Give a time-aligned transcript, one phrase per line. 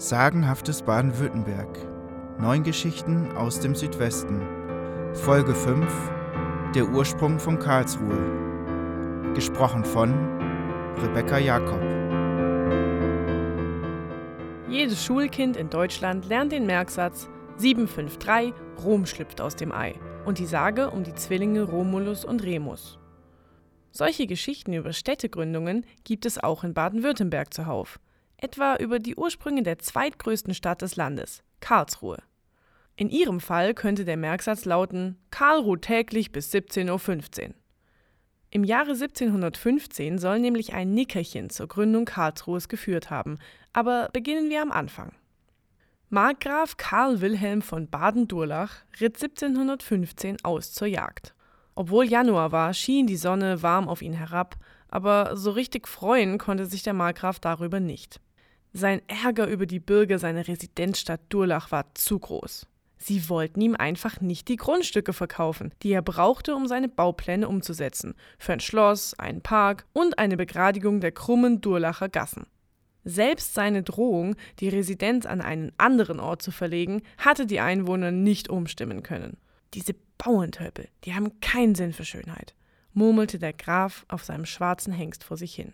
[0.00, 1.76] Sagenhaftes Baden-Württemberg.
[2.38, 4.40] Neun Geschichten aus dem Südwesten.
[5.12, 5.92] Folge 5.
[6.72, 9.32] Der Ursprung von Karlsruhe.
[9.34, 10.14] Gesprochen von
[11.02, 11.82] Rebecca Jakob.
[14.68, 18.54] Jedes Schulkind in Deutschland lernt den Merksatz 753
[18.84, 23.00] Rom schlüpft aus dem Ei und die Sage um die Zwillinge Romulus und Remus.
[23.90, 27.98] Solche Geschichten über Städtegründungen gibt es auch in Baden-Württemberg zuhauf
[28.38, 32.22] etwa über die Ursprünge der zweitgrößten Stadt des Landes, Karlsruhe.
[32.96, 37.54] In ihrem Fall könnte der Merksatz lauten: Karl ruht täglich bis 17.15 Uhr.
[38.50, 43.38] Im Jahre 1715 soll nämlich ein Nickerchen zur Gründung Karlsruhes geführt haben,
[43.72, 45.12] aber beginnen wir am Anfang.
[46.08, 51.34] Markgraf Karl Wilhelm von Baden-Durlach ritt 1715 aus zur Jagd.
[51.74, 54.56] Obwohl Januar war, schien die Sonne warm auf ihn herab,
[54.88, 58.20] aber so richtig freuen konnte sich der Markgraf darüber nicht.
[58.72, 62.66] Sein Ärger über die Bürger seiner Residenzstadt Durlach war zu groß.
[62.98, 68.14] Sie wollten ihm einfach nicht die Grundstücke verkaufen, die er brauchte, um seine Baupläne umzusetzen,
[68.38, 72.46] für ein Schloss, einen Park und eine Begradigung der krummen Durlacher Gassen.
[73.04, 78.50] Selbst seine Drohung, die Residenz an einen anderen Ort zu verlegen, hatte die Einwohner nicht
[78.50, 79.38] umstimmen können.
[79.74, 82.54] Diese Bauerntöpel, die haben keinen Sinn für Schönheit,
[82.92, 85.72] murmelte der Graf auf seinem schwarzen Hengst vor sich hin.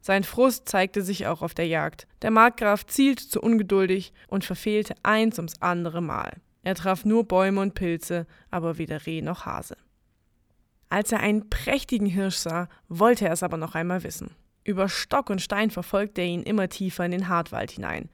[0.00, 2.06] Sein Frust zeigte sich auch auf der Jagd.
[2.22, 6.40] Der Markgraf zielte zu ungeduldig und verfehlte eins ums andere Mal.
[6.62, 9.76] Er traf nur Bäume und Pilze, aber weder Reh noch Hase.
[10.88, 14.34] Als er einen prächtigen Hirsch sah, wollte er es aber noch einmal wissen.
[14.64, 18.08] Über Stock und Stein verfolgte er ihn immer tiefer in den Hartwald hinein.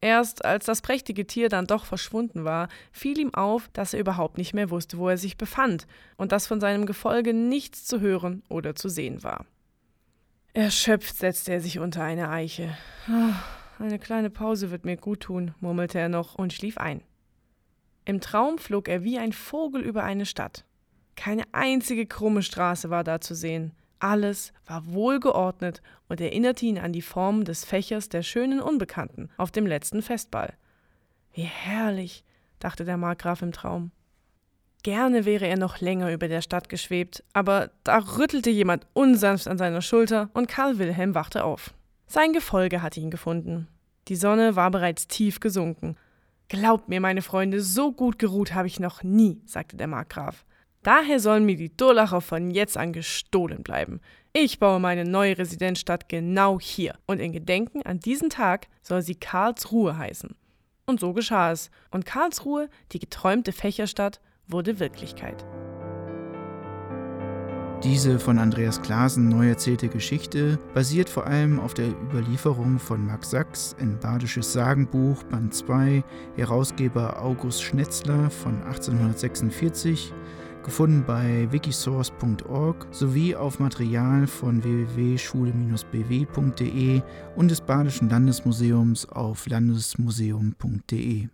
[0.00, 4.36] Erst als das prächtige Tier dann doch verschwunden war, fiel ihm auf, dass er überhaupt
[4.36, 5.86] nicht mehr wusste, wo er sich befand
[6.16, 9.46] und dass von seinem Gefolge nichts zu hören oder zu sehen war.
[10.54, 12.76] Erschöpft setzte er sich unter eine Eiche.
[13.08, 17.02] Oh, eine kleine Pause wird mir gut tun, murmelte er noch und schlief ein.
[18.04, 20.66] Im Traum flog er wie ein Vogel über eine Stadt.
[21.16, 23.72] Keine einzige krumme Straße war da zu sehen.
[23.98, 29.52] Alles war wohlgeordnet und erinnerte ihn an die Form des Fächers der schönen Unbekannten auf
[29.52, 30.52] dem letzten Festball.
[31.32, 32.24] Wie herrlich,
[32.58, 33.90] dachte der Markgraf im Traum.
[34.82, 39.58] Gerne wäre er noch länger über der Stadt geschwebt, aber da rüttelte jemand unsanft an
[39.58, 41.72] seiner Schulter und Karl Wilhelm wachte auf.
[42.06, 43.68] Sein Gefolge hatte ihn gefunden.
[44.08, 45.96] Die Sonne war bereits tief gesunken.
[46.48, 50.44] Glaubt mir, meine Freunde, so gut geruht habe ich noch nie, sagte der Markgraf.
[50.82, 54.00] Daher sollen mir die Durlacher von jetzt an gestohlen bleiben.
[54.32, 59.14] Ich baue meine neue Residenzstadt genau hier und in Gedenken an diesen Tag soll sie
[59.14, 60.34] Karlsruhe heißen.
[60.86, 65.44] Und so geschah es, und Karlsruhe, die geträumte Fächerstadt, wurde Wirklichkeit.
[67.82, 73.30] Diese von Andreas Klaasen neu erzählte Geschichte basiert vor allem auf der Überlieferung von Max
[73.30, 76.04] Sachs in Badisches Sagenbuch Band 2,
[76.36, 80.12] Herausgeber August Schnetzler von 1846,
[80.62, 87.02] gefunden bei wikisource.org sowie auf Material von www.schule-bw.de
[87.34, 91.28] und des Badischen Landesmuseums auf landesmuseum.de.